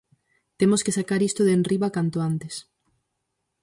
Temos 0.59 0.83
que 0.85 0.95
sacar 0.97 1.21
isto 1.29 1.41
de 1.43 1.53
enriba 1.59 1.93
canto 1.95 2.17
antes. 2.29 2.55